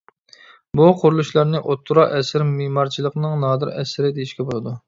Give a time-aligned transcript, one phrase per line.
[0.79, 4.79] بۇ قۇرۇلۇشلارنى ئوتتۇرا ئەسىر مېمارچىلىقىنىڭ نادىر ئەسىرى دېيىشكە بولىدۇ.